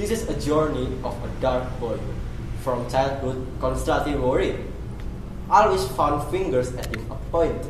This 0.00 0.12
is 0.12 0.30
a 0.30 0.40
journey 0.40 0.88
of 1.04 1.12
a 1.12 1.28
dark 1.42 1.68
boy 1.78 2.00
from 2.64 2.88
childhood 2.88 3.46
constantly 3.60 4.16
worried. 4.16 4.56
Always 5.50 5.84
found 5.88 6.24
fingers 6.30 6.72
at 6.72 6.88
him 6.88 7.04
point. 7.30 7.68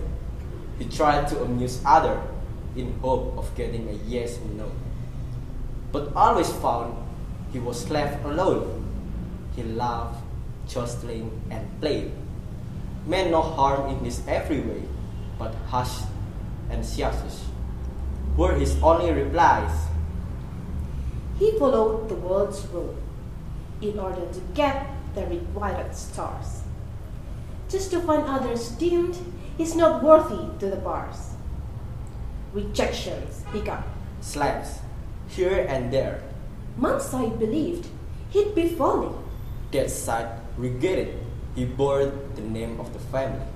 He 0.78 0.84
tried 0.84 1.26
to 1.34 1.42
amuse 1.42 1.82
others 1.84 2.22
in 2.76 2.94
hope 3.00 3.34
of 3.36 3.50
getting 3.56 3.88
a 3.88 3.98
yes 4.06 4.38
or 4.38 4.54
no. 4.54 4.70
But 5.90 6.14
always 6.14 6.52
found 6.62 6.94
he 7.52 7.58
was 7.58 7.90
left 7.90 8.24
alone. 8.24 8.78
He 9.56 9.64
laughed, 9.64 10.22
jostling, 10.68 11.34
and 11.50 11.66
played. 11.80 12.12
Meant 13.10 13.32
no 13.32 13.42
harm 13.42 13.90
in 13.90 14.04
his 14.04 14.22
every 14.28 14.60
way, 14.60 14.82
but 15.36 15.52
hush 15.66 16.06
and 16.70 16.86
shush 16.86 17.42
were 18.36 18.54
his 18.54 18.78
only 18.84 19.10
replies. 19.10 19.89
He 21.40 21.52
followed 21.58 22.10
the 22.10 22.16
world's 22.16 22.66
rule 22.66 22.94
in 23.80 23.98
order 23.98 24.26
to 24.30 24.40
get 24.52 24.86
the 25.14 25.26
required 25.26 25.96
stars. 25.96 26.60
Just 27.70 27.90
to 27.92 28.00
find 28.00 28.24
others 28.28 28.68
deemed 28.72 29.16
he's 29.56 29.74
not 29.74 30.02
worthy 30.02 30.52
to 30.58 30.68
the 30.68 30.76
bars. 30.76 31.30
Rejections 32.52 33.42
he 33.54 33.60
got. 33.62 33.84
Slaps 34.20 34.80
here 35.28 35.64
and 35.66 35.90
there. 35.90 36.22
Mansai 36.78 37.38
believed 37.38 37.88
he'd 38.28 38.54
be 38.54 38.68
falling. 38.68 39.16
That 39.72 39.90
side 39.90 40.28
regretted 40.58 41.14
he 41.54 41.64
bore 41.64 42.04
the 42.34 42.42
name 42.42 42.78
of 42.78 42.92
the 42.92 42.98
family. 42.98 43.46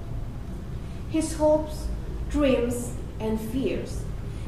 His 1.10 1.34
hopes, 1.34 1.86
dreams, 2.30 2.94
and 3.20 3.38
fears 3.38 4.00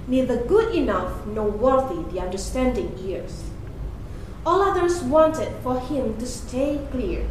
neither 0.07 0.37
good 0.45 0.75
enough 0.75 1.27
nor 1.27 1.51
worthy 1.51 2.03
the 2.13 2.21
understanding 2.21 2.97
ears. 3.01 3.45
All 4.45 4.63
others 4.63 5.03
wanted 5.03 5.53
for 5.63 5.81
him 5.81 6.17
to 6.19 6.27
stay 6.27 6.81
clear. 6.93 7.27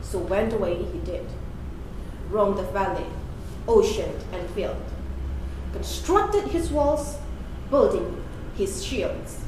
So 0.00 0.18
went 0.18 0.52
away 0.52 0.82
he 0.82 0.98
did, 1.00 1.26
roamed 2.30 2.58
the 2.58 2.62
valley, 2.64 3.06
ocean, 3.68 4.10
and 4.32 4.48
field, 4.50 4.76
constructed 5.72 6.44
his 6.44 6.70
walls, 6.70 7.18
building 7.70 8.22
his 8.56 8.82
shields. 8.84 9.38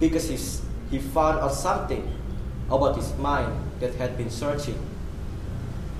Because 0.00 0.28
he's, 0.28 0.62
he 0.90 0.98
found 0.98 1.38
out 1.38 1.52
something 1.52 2.12
about 2.70 2.96
his 2.96 3.14
mind 3.18 3.52
that 3.80 3.94
had 3.94 4.16
been 4.16 4.30
searching, 4.30 4.78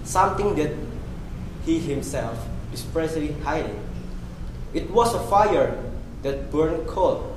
something 0.04 0.54
that 0.56 0.72
he 1.64 1.78
himself 1.78 2.46
desperately 2.70 3.32
hiding. 3.44 3.80
It 4.77 4.91
was 4.91 5.14
a 5.14 5.20
fire 5.20 5.82
that 6.20 6.50
burned 6.50 6.86
cold, 6.86 7.34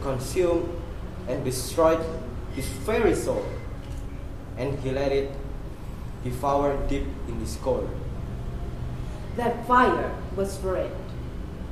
consumed 0.00 0.68
and 1.26 1.44
destroyed 1.44 1.98
his 2.54 2.68
very 2.86 3.12
soul, 3.12 3.44
and 4.56 4.78
he 4.78 4.92
let 4.92 5.10
it 5.10 5.32
devour 6.22 6.76
deep 6.86 7.08
in 7.26 7.40
his 7.40 7.56
core. 7.56 7.90
That 9.34 9.66
fire 9.66 10.14
was 10.36 10.60
red, 10.60 10.92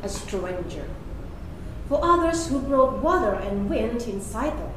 a 0.03 0.09
stranger, 0.09 0.89
for 1.89 2.01
others 2.03 2.49
who 2.49 2.59
brought 2.59 2.99
water 2.99 3.35
and 3.35 3.71
wind 3.71 4.03
inside 4.03 4.59
them. 4.59 4.75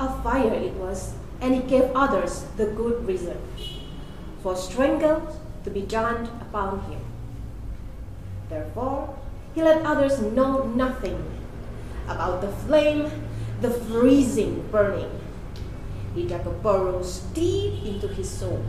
A 0.00 0.10
fire 0.24 0.54
it 0.54 0.72
was, 0.72 1.14
and 1.40 1.54
it 1.54 1.68
gave 1.68 1.84
others 1.94 2.46
the 2.56 2.66
good 2.66 3.06
reason 3.06 3.38
for 4.42 4.56
strangle 4.56 5.38
to 5.62 5.70
be 5.70 5.82
done 5.82 6.26
upon 6.40 6.80
him. 6.90 7.11
Therefore, 8.52 9.18
he 9.54 9.62
let 9.62 9.82
others 9.86 10.20
know 10.20 10.64
nothing 10.64 11.16
about 12.06 12.42
the 12.42 12.48
flame, 12.48 13.10
the 13.62 13.70
freezing 13.70 14.68
burning. 14.70 15.10
He 16.14 16.26
dug 16.26 16.46
a 16.46 16.50
burrow 16.50 17.02
deep 17.32 17.82
into 17.82 18.08
his 18.08 18.28
soul 18.28 18.62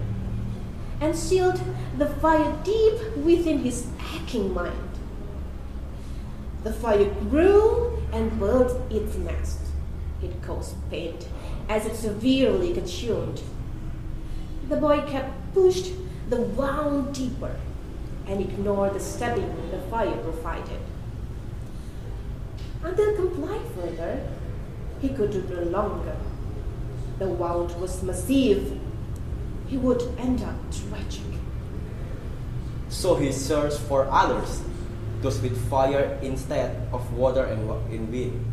and 1.02 1.14
sealed 1.14 1.60
the 1.98 2.08
fire 2.08 2.56
deep 2.64 3.18
within 3.18 3.60
his 3.60 3.88
aching 4.16 4.54
mind. 4.54 4.90
The 6.64 6.72
fire 6.72 7.10
grew 7.30 8.02
and 8.14 8.40
built 8.40 8.80
its 8.90 9.18
nest. 9.18 9.60
It 10.22 10.42
caused 10.42 10.78
pain 10.90 11.18
as 11.68 11.86
it 11.86 11.98
severely 11.98 12.74
consumed. 12.74 13.42
The 14.70 14.78
boy 14.78 15.02
kept 15.02 15.54
pushed 15.54 15.92
the 16.30 16.40
wound 16.40 17.14
deeper 17.14 17.58
and 18.28 18.42
ignore 18.42 18.90
the 18.90 19.00
stabbing 19.00 19.72
the 19.72 19.80
fire 19.90 20.16
provided. 20.18 20.80
Until 22.84 23.16
comply 23.16 23.60
further, 23.76 24.28
he 25.02 25.10
could 25.10 25.32
do 25.32 25.44
no 25.50 25.64
longer. 25.64 26.16
The 27.20 27.28
wound 27.28 27.80
was 27.80 28.02
massive. 28.04 28.80
He 29.68 29.78
would 29.78 30.02
end 30.18 30.42
up 30.44 30.56
tragic. 30.72 31.24
So 32.90 33.16
he 33.16 33.32
searched 33.32 33.80
for 33.80 34.08
others, 34.12 34.62
those 35.22 35.42
with 35.42 35.58
fire 35.70 36.20
instead 36.22 36.88
of 36.92 37.12
water 37.14 37.46
and 37.46 37.62
in 37.92 38.12
wind. 38.12 38.46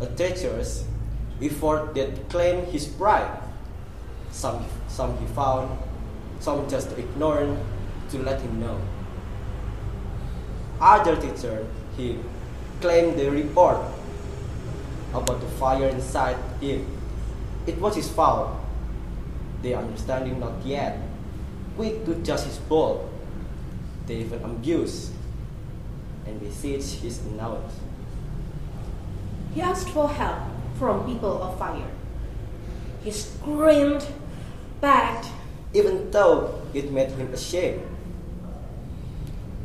A 0.00 0.06
treacherous 0.06 0.84
effort 1.40 1.94
that 1.94 2.28
claimed 2.28 2.68
his 2.68 2.86
pride. 2.86 3.40
Some, 4.30 4.64
some 4.88 5.16
he 5.18 5.26
found, 5.26 5.78
some 6.40 6.68
just 6.68 6.90
ignored 6.98 7.56
to 8.14 8.22
let 8.22 8.40
him 8.40 8.60
know. 8.60 8.78
Other 10.80 11.16
teacher, 11.16 11.66
he 11.96 12.18
claimed 12.80 13.18
the 13.18 13.30
report 13.30 13.78
about 15.12 15.40
the 15.40 15.50
fire 15.58 15.88
inside 15.88 16.36
him. 16.60 16.86
It 17.66 17.78
was 17.78 17.96
his 17.96 18.08
fault. 18.08 18.54
The 19.62 19.74
understanding 19.74 20.38
not 20.38 20.64
yet. 20.64 20.98
Quick 21.76 22.04
to 22.06 22.14
judge 22.22 22.42
his 22.42 22.58
fault. 22.70 23.10
They 24.06 24.22
even 24.22 24.42
abuse 24.44 25.10
and 26.26 26.38
besiege 26.38 27.00
his 27.02 27.24
knowledge. 27.24 27.74
He 29.54 29.60
asked 29.60 29.90
for 29.90 30.08
help 30.08 30.38
from 30.78 31.06
people 31.06 31.42
of 31.42 31.58
fire. 31.58 31.90
He 33.02 33.10
screamed, 33.10 34.06
begged, 34.80 35.26
even 35.72 36.10
though 36.10 36.62
it 36.74 36.92
made 36.92 37.10
him 37.10 37.32
ashamed. 37.32 37.93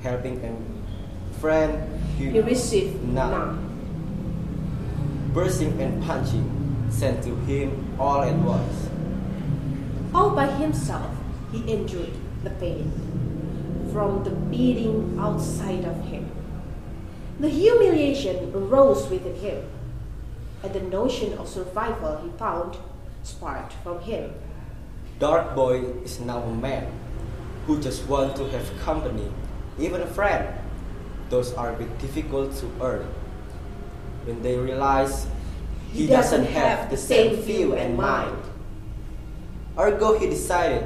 Helping 0.02 0.44
a 0.44 1.40
friend, 1.40 2.00
he, 2.18 2.30
he 2.30 2.40
received 2.40 3.04
none. 3.04 3.32
none. 3.32 5.32
Bursting 5.34 5.80
and 5.82 6.04
punching 6.04 6.88
sent 6.90 7.24
to 7.24 7.36
him 7.46 7.96
all 8.00 8.22
at 8.22 8.36
once. 8.38 8.90
All 10.14 10.32
by 10.32 10.48
himself, 10.48 11.12
he 11.52 11.72
endured 11.72 12.14
the 12.44 12.50
pain 12.52 12.92
from 13.92 14.24
the 14.24 14.32
beating 14.32 15.18
outside 15.20 15.86
of 15.86 16.04
him. 16.06 16.30
The 17.40 17.50
humiliation 17.50 18.52
arose 18.54 19.08
within 19.10 19.36
him, 19.36 19.64
and 20.64 20.74
the 20.74 20.82
notion 20.82 21.38
of 21.38 21.48
survival 21.48 22.22
he 22.24 22.38
found 22.38 22.78
sparked 23.24 23.74
from 23.84 24.00
him. 24.02 24.34
Dark 25.20 25.56
Boy 25.56 25.82
is 26.04 26.20
now 26.20 26.40
a 26.40 26.54
man 26.54 26.92
who 27.66 27.82
just 27.82 28.08
wants 28.08 28.40
to 28.40 28.48
have 28.50 28.80
company, 28.80 29.32
even 29.80 30.02
a 30.02 30.08
friend. 30.08 30.48
Those 31.30 31.54
are 31.54 31.74
a 31.74 31.78
bit 31.78 31.98
difficult 32.00 32.56
to 32.58 32.72
earn. 32.82 33.08
When 34.26 34.42
they 34.42 34.58
realize 34.58 35.28
he, 35.92 36.08
doesn't 36.08 36.46
have 36.46 36.90
the 36.90 36.98
same 36.98 37.36
view 37.38 37.74
and 37.76 37.98
mind. 37.98 38.38
Ergo, 39.78 40.18
he 40.20 40.28
decided 40.30 40.86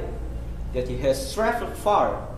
that 0.72 0.88
he 0.88 0.96
has 0.98 1.34
traveled 1.34 1.74
far, 1.76 2.28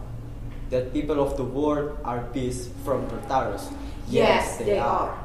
that 0.71 0.93
people 0.93 1.21
of 1.21 1.37
the 1.37 1.45
world 1.45 1.99
are 2.05 2.21
beasts 2.33 2.71
from 2.85 3.09
Tartarus. 3.09 3.69
Yes, 4.09 4.57
they 4.59 4.79
are. 4.79 5.17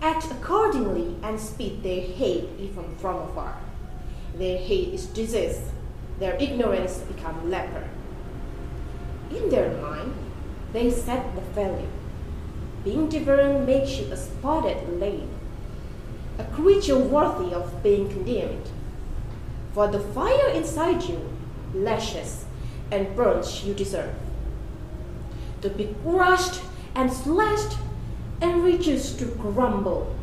Act 0.00 0.30
accordingly 0.30 1.16
and 1.22 1.40
speed 1.40 1.82
their 1.82 2.02
hate 2.02 2.48
even 2.58 2.94
from 2.96 3.16
afar. 3.16 3.56
Their 4.36 4.58
hate 4.58 4.94
is 4.94 5.06
disease, 5.06 5.60
their 6.18 6.34
ignorance 6.36 6.98
become 6.98 7.50
leper. 7.50 7.88
In 9.30 9.48
their 9.48 9.70
mind, 9.80 10.14
they 10.74 10.90
set 10.90 11.34
the 11.36 11.40
value. 11.40 11.88
Being 12.82 13.08
different 13.08 13.64
makes 13.64 13.96
you 13.96 14.12
a 14.12 14.16
spotted 14.16 15.00
lame, 15.00 15.30
a 16.38 16.44
creature 16.44 16.98
worthy 16.98 17.54
of 17.54 17.82
being 17.82 18.08
condemned. 18.08 18.68
For 19.72 19.86
the 19.86 20.00
fire 20.00 20.48
inside 20.48 21.04
you 21.04 21.20
lashes 21.72 22.44
and 22.90 23.14
burns 23.14 23.64
you 23.64 23.72
deserve. 23.72 24.14
To 25.62 25.70
be 25.70 25.94
crushed 26.02 26.60
and 26.96 27.10
slashed 27.10 27.78
and 28.40 28.64
reaches 28.64 29.14
to 29.14 29.26
grumble. 29.26 30.14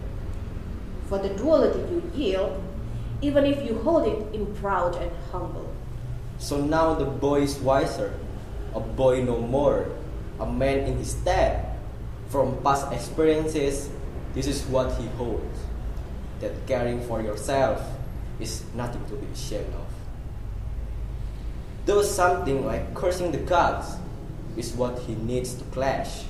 For 1.08 1.18
the 1.18 1.30
duality 1.30 1.80
you 1.80 2.12
yield, 2.14 2.62
even 3.22 3.46
if 3.46 3.66
you 3.66 3.80
hold 3.80 4.06
it 4.06 4.36
in 4.36 4.54
proud 4.56 4.98
and 4.98 5.12
humble. 5.32 5.74
So 6.40 6.60
now 6.60 6.94
the 6.94 7.06
boy 7.06 7.44
is 7.44 7.58
wiser, 7.60 8.14
a 8.76 8.82
boy 8.82 9.24
no 9.24 9.40
more, 9.40 9.88
a 10.42 10.46
man 10.46 10.80
in 10.90 10.98
his 10.98 11.12
stead. 11.12 11.68
From 12.30 12.58
past 12.64 12.92
experiences, 12.92 13.90
this 14.34 14.48
is 14.48 14.64
what 14.66 14.98
he 14.98 15.06
holds. 15.20 15.60
that 16.42 16.52
caring 16.68 17.00
for 17.02 17.22
yourself 17.22 17.80
is 18.40 18.66
nothing 18.76 19.06
to 19.06 19.16
be 19.16 19.28
ashamed 19.32 19.74
of. 19.74 19.88
Though 21.86 22.02
something 22.02 22.66
like 22.66 22.94
cursing 22.94 23.32
the 23.32 23.38
gods 23.38 23.96
is 24.58 24.74
what 24.74 25.00
he 25.00 25.16
needs 25.16 25.54
to 25.56 25.64
clash, 25.66 26.26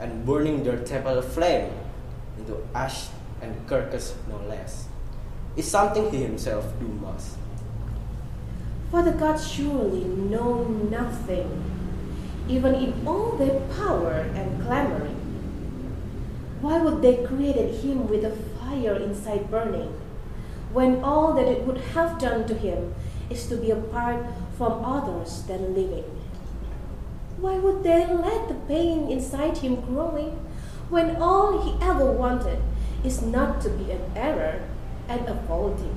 and 0.00 0.24
burning 0.24 0.62
their 0.62 0.78
temple 0.78 1.20
flame 1.22 1.70
into 2.38 2.56
ash 2.74 3.08
and 3.42 3.54
carcass 3.68 4.14
no 4.28 4.38
less, 4.48 4.86
is 5.56 5.68
something 5.68 6.10
he 6.10 6.22
himself 6.22 6.64
do 6.78 6.86
must. 6.86 7.36
For 8.90 9.02
the 9.02 9.12
gods 9.12 9.50
surely 9.50 10.04
know 10.04 10.64
nothing, 10.64 11.77
even 12.48 12.74
in 12.74 13.06
all 13.06 13.32
their 13.36 13.60
power 13.76 14.26
and 14.34 14.62
clamoring. 14.62 15.14
Why 16.60 16.82
would 16.82 17.02
they 17.02 17.24
created 17.24 17.84
him 17.84 18.08
with 18.08 18.24
a 18.24 18.30
fire 18.30 18.96
inside 18.96 19.50
burning, 19.50 19.94
when 20.72 21.04
all 21.04 21.34
that 21.34 21.46
it 21.46 21.64
would 21.64 21.78
have 21.94 22.18
done 22.18 22.46
to 22.48 22.54
him 22.54 22.94
is 23.30 23.46
to 23.46 23.56
be 23.56 23.70
apart 23.70 24.26
from 24.56 24.84
others 24.84 25.42
than 25.44 25.74
living? 25.74 26.04
Why 27.36 27.58
would 27.58 27.84
they 27.84 28.06
let 28.06 28.48
the 28.48 28.54
pain 28.66 29.08
inside 29.08 29.58
him 29.58 29.82
growing, 29.82 30.30
when 30.88 31.16
all 31.16 31.62
he 31.62 31.78
ever 31.84 32.10
wanted 32.10 32.58
is 33.04 33.22
not 33.22 33.60
to 33.60 33.70
be 33.70 33.92
an 33.92 34.02
error 34.16 34.62
and 35.08 35.28
a 35.28 35.36
faulty? 35.46 35.90